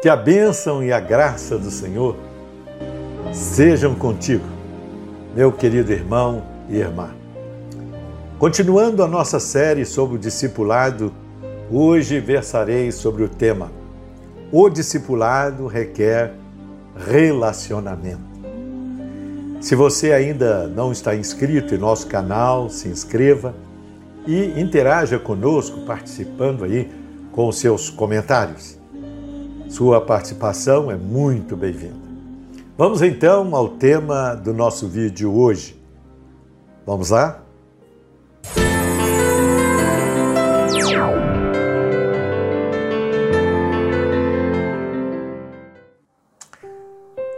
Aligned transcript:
Que 0.00 0.08
a 0.08 0.14
bênção 0.14 0.80
e 0.80 0.92
a 0.92 1.00
graça 1.00 1.58
do 1.58 1.72
Senhor 1.72 2.16
sejam 3.32 3.96
contigo, 3.96 4.44
meu 5.34 5.50
querido 5.50 5.92
irmão 5.92 6.44
e 6.68 6.76
irmã. 6.76 7.10
Continuando 8.38 9.02
a 9.02 9.08
nossa 9.08 9.40
série 9.40 9.84
sobre 9.84 10.14
o 10.14 10.18
discipulado, 10.18 11.12
hoje 11.68 12.20
versarei 12.20 12.92
sobre 12.92 13.24
o 13.24 13.28
tema 13.28 13.72
O 14.52 14.68
discipulado 14.68 15.66
requer 15.66 16.32
relacionamento. 16.96 18.22
Se 19.60 19.74
você 19.74 20.12
ainda 20.12 20.68
não 20.68 20.92
está 20.92 21.16
inscrito 21.16 21.74
em 21.74 21.78
nosso 21.78 22.06
canal, 22.06 22.70
se 22.70 22.86
inscreva 22.86 23.52
e 24.24 24.60
interaja 24.60 25.18
conosco 25.18 25.80
participando 25.80 26.62
aí 26.62 26.88
com 27.32 27.50
seus 27.50 27.90
comentários. 27.90 28.77
Sua 29.68 30.00
participação 30.00 30.90
é 30.90 30.96
muito 30.96 31.54
bem-vinda. 31.54 32.08
Vamos 32.76 33.02
então 33.02 33.54
ao 33.54 33.68
tema 33.68 34.34
do 34.34 34.54
nosso 34.54 34.88
vídeo 34.88 35.32
hoje. 35.34 35.78
Vamos 36.86 37.10
lá? 37.10 37.42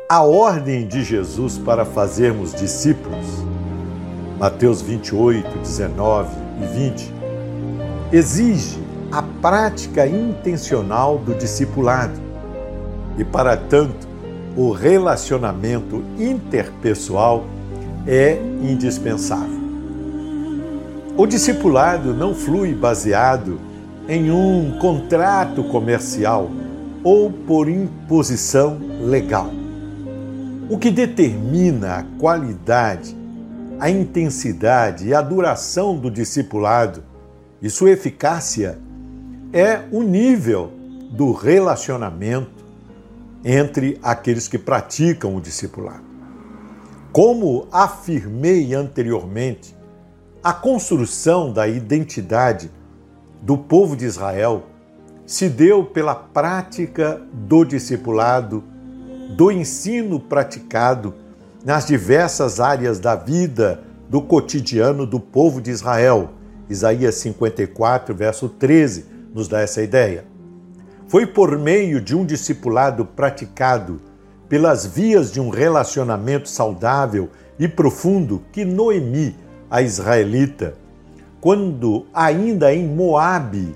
A 0.09 0.23
ordem 0.23 0.87
de 0.87 1.03
Jesus 1.03 1.59
para 1.59 1.85
fazermos 1.85 2.55
discípulos, 2.55 3.27
Mateus 4.39 4.81
28, 4.81 5.59
19 5.59 6.29
e 6.63 6.67
20, 6.91 7.15
exige 8.13 8.90
a 9.11 9.23
prática 9.23 10.07
intencional 10.07 11.19
do 11.19 11.35
discipulado. 11.35 12.21
E, 13.19 13.25
para 13.25 13.57
tanto, 13.57 14.09
o 14.57 14.71
relacionamento 14.71 16.03
interpessoal 16.19 17.45
é 18.07 18.39
indispensável. 18.63 19.61
O 21.17 21.27
discipulado 21.27 22.15
não 22.15 22.35
flui 22.35 22.75
baseado 22.75 23.61
em 24.09 24.31
um 24.31 24.79
contrato 24.81 25.65
comercial 25.65 26.51
ou 27.03 27.31
por 27.31 27.69
imposição 27.69 28.79
legal. 29.03 29.51
O 30.69 30.79
que 30.79 30.91
determina 30.91 31.97
a 31.97 32.05
qualidade, 32.19 33.17
a 33.79 33.91
intensidade 33.91 35.09
e 35.09 35.15
a 35.15 35.21
duração 35.21 35.97
do 35.97 36.11
discipulado 36.11 37.03
e 37.61 37.69
sua 37.69 37.91
eficácia 37.91 38.79
é 39.53 39.83
o 39.91 40.03
nível 40.03 40.73
do 41.11 41.33
relacionamento 41.33 42.65
entre 43.45 43.99
aqueles 44.03 44.47
que 44.47 44.59
praticam 44.59 45.35
o 45.35 45.41
discipulado. 45.41 46.05
Como 47.13 47.67
afirmei 47.73 48.73
anteriormente, 48.75 49.75
a 50.43 50.53
construção 50.53 51.53
da 51.53 51.67
identidade 51.67 52.71
do 53.43 53.59
povo 53.59 53.97
de 53.97 54.05
Israel 54.05 54.65
se 55.27 55.49
deu 55.49 55.85
pela 55.85 56.15
prática 56.15 57.21
do 57.33 57.65
discipulado, 57.65 58.63
do 59.37 59.51
ensino 59.51 60.21
praticado 60.21 61.15
nas 61.65 61.87
diversas 61.87 62.61
áreas 62.61 62.99
da 62.99 63.15
vida 63.15 63.83
do 64.09 64.23
cotidiano 64.23 65.07
do 65.07 65.21
povo 65.21 65.61
de 65.61 65.71
Israel. 65.71 66.31
Isaías 66.69 67.17
54, 67.17 68.15
verso 68.15 68.49
13, 68.49 69.05
nos 69.35 69.49
dá 69.49 69.61
essa 69.61 69.83
ideia. 69.83 70.25
Foi 71.09 71.27
por 71.27 71.59
meio 71.59 72.01
de 72.01 72.15
um 72.15 72.25
discipulado 72.25 73.05
praticado 73.05 74.01
pelas 74.49 74.85
vias 74.87 75.33
de 75.33 75.41
um 75.41 75.49
relacionamento 75.49 76.49
saudável 76.49 77.29
e 77.59 77.69
profundo 77.69 78.43
que 78.53 78.65
Noemi, 78.65 79.37
a 79.71 79.83
israelita, 79.83 80.75
quando 81.41 82.07
ainda 82.13 82.75
em 82.75 82.87
Moabe, 82.87 83.75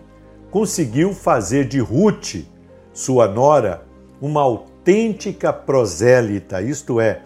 conseguiu 0.51 1.13
fazer 1.13 1.67
de 1.67 1.81
Ruth, 1.81 2.45
sua 2.93 3.27
nora, 3.27 3.83
uma 4.21 4.41
autêntica 4.41 5.53
prosélita, 5.53 6.63
isto 6.63 7.01
é, 7.01 7.23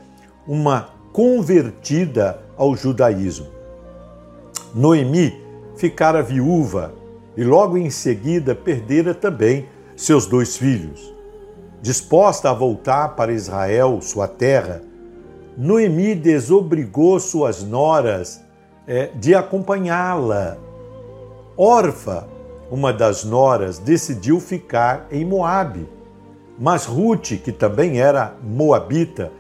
uma 0.46 0.90
convertida 1.12 2.40
ao 2.56 2.74
judaísmo. 2.74 3.46
Noemi 4.74 5.34
ficara 5.76 6.22
viúva 6.22 6.92
e 7.38 7.44
logo 7.44 7.78
em 7.78 7.88
seguida 7.88 8.52
perdera 8.52 9.14
também 9.14 9.68
seus 9.94 10.26
dois 10.26 10.56
filhos. 10.56 11.14
Disposta 11.80 12.50
a 12.50 12.52
voltar 12.52 13.14
para 13.14 13.30
Israel, 13.32 14.00
sua 14.02 14.26
terra, 14.26 14.82
Noemi 15.56 16.16
desobrigou 16.16 17.20
suas 17.20 17.62
noras 17.62 18.40
é, 18.88 19.10
de 19.14 19.36
acompanhá-la. 19.36 20.58
Orfa, 21.56 22.26
uma 22.72 22.92
das 22.92 23.22
noras, 23.22 23.78
decidiu 23.78 24.40
ficar 24.40 25.06
em 25.08 25.24
Moabe. 25.24 25.88
Mas 26.58 26.86
Ruth, 26.86 27.40
que 27.44 27.52
também 27.52 28.00
era 28.00 28.34
moabita, 28.42 29.30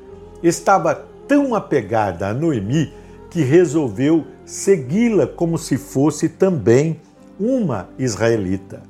estava 0.40 1.04
tão 1.26 1.52
apegada 1.52 2.28
a 2.28 2.34
Noemi 2.34 2.92
que 3.28 3.42
resolveu 3.42 4.24
segui-la 4.44 5.26
como 5.26 5.58
se 5.58 5.76
fosse 5.76 6.28
também 6.28 7.00
uma 7.38 7.88
israelita. 7.98 8.82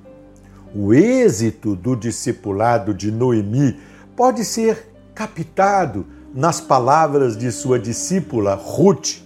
O 0.74 0.92
êxito 0.92 1.74
do 1.74 1.94
discipulado 1.94 2.94
de 2.94 3.10
Noemi 3.10 3.78
pode 4.16 4.44
ser 4.44 4.92
captado 5.14 6.06
nas 6.34 6.60
palavras 6.60 7.36
de 7.36 7.50
sua 7.50 7.78
discípula 7.78 8.54
Ruth. 8.54 9.22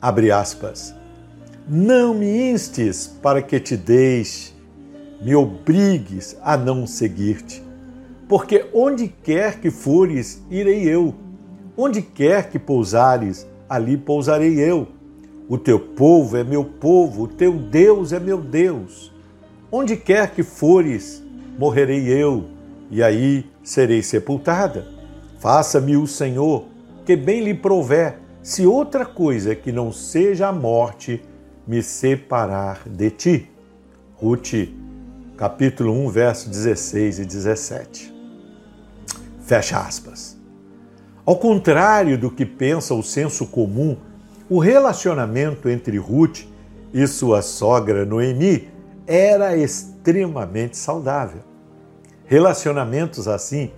Abre 0.00 0.30
aspas. 0.30 0.94
Não 1.66 2.14
me 2.14 2.50
instes 2.50 3.06
para 3.06 3.42
que 3.42 3.60
te 3.60 3.76
deixe, 3.76 4.54
me 5.20 5.34
obrigues 5.34 6.36
a 6.42 6.56
não 6.56 6.86
seguir-te, 6.86 7.62
porque 8.26 8.66
onde 8.72 9.08
quer 9.08 9.60
que 9.60 9.70
fores, 9.70 10.42
irei 10.50 10.88
eu, 10.88 11.14
onde 11.76 12.00
quer 12.00 12.48
que 12.48 12.58
pousares, 12.58 13.46
ali 13.68 13.98
pousarei 13.98 14.58
eu 14.58 14.88
o 15.48 15.56
teu 15.56 15.80
povo 15.80 16.36
é 16.36 16.44
meu 16.44 16.62
povo, 16.62 17.22
o 17.22 17.28
teu 17.28 17.54
Deus 17.54 18.12
é 18.12 18.20
meu 18.20 18.38
Deus. 18.38 19.10
Onde 19.72 19.96
quer 19.96 20.32
que 20.32 20.42
fores, 20.42 21.22
morrerei 21.58 22.06
eu, 22.06 22.44
e 22.90 23.02
aí 23.02 23.46
serei 23.62 24.02
sepultada. 24.02 24.86
Faça-me 25.38 25.96
o 25.96 26.06
Senhor, 26.06 26.66
que 27.06 27.16
bem 27.16 27.42
lhe 27.42 27.54
prover, 27.54 28.18
se 28.42 28.66
outra 28.66 29.06
coisa 29.06 29.54
que 29.54 29.72
não 29.72 29.90
seja 29.90 30.48
a 30.48 30.52
morte 30.52 31.22
me 31.66 31.82
separar 31.82 32.82
de 32.86 33.10
ti. 33.10 33.50
Ruth, 34.16 34.68
capítulo 35.36 35.92
1, 36.06 36.08
verso 36.10 36.50
16 36.50 37.20
e 37.20 37.24
17. 37.24 38.14
Fecha 39.40 39.78
aspas. 39.78 40.36
Ao 41.24 41.36
contrário 41.36 42.18
do 42.18 42.30
que 42.30 42.44
pensa 42.44 42.94
o 42.94 43.02
senso 43.02 43.46
comum, 43.46 43.96
o 44.48 44.58
relacionamento 44.58 45.68
entre 45.68 45.98
Ruth 45.98 46.44
e 46.92 47.06
sua 47.06 47.42
sogra 47.42 48.04
Noemi 48.04 48.68
era 49.06 49.56
extremamente 49.56 50.76
saudável. 50.76 51.42
Relacionamentos 52.24 53.28
assim 53.28 53.70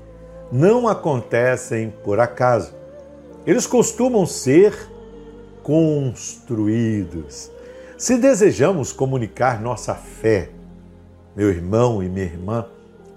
não 0.52 0.88
acontecem 0.88 1.92
por 2.04 2.20
acaso. 2.20 2.72
Eles 3.46 3.66
costumam 3.66 4.26
ser 4.26 4.74
construídos. 5.62 7.50
Se 7.96 8.16
desejamos 8.16 8.92
comunicar 8.92 9.60
nossa 9.60 9.94
fé, 9.94 10.50
meu 11.36 11.50
irmão 11.50 12.02
e 12.02 12.08
minha 12.08 12.24
irmã, 12.24 12.66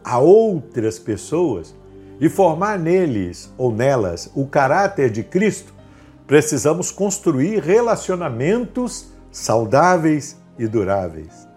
a 0.03 0.19
outras 0.19 0.99
pessoas 0.99 1.73
e 2.19 2.29
formar 2.29 2.77
neles 2.77 3.51
ou 3.57 3.71
nelas 3.71 4.29
o 4.35 4.45
caráter 4.45 5.09
de 5.09 5.23
Cristo, 5.23 5.73
Precisamos 6.25 6.91
construir 6.91 7.61
relacionamentos 7.61 9.07
saudáveis 9.31 10.41
e 10.57 10.65
duráveis. 10.67 11.47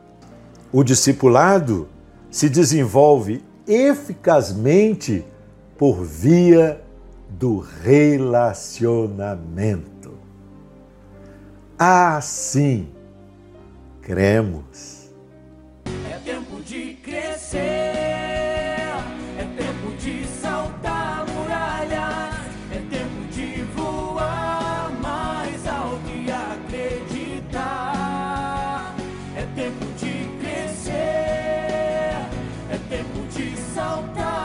O 0.73 0.83
discipulado 0.83 1.89
se 2.31 2.49
desenvolve 2.49 3.45
eficazmente 3.67 5.25
por 5.79 6.03
via 6.03 6.83
do 7.29 7.59
relacionamento. 7.59 10.15
Assim 11.79 12.89
cremos. 14.03 14.97
tempo 16.25 16.61
de 16.63 16.95
crescer, 17.03 17.96
é 33.77 33.83
tempo 33.83 34.09
de 34.09 34.15
saltar. 34.15 34.36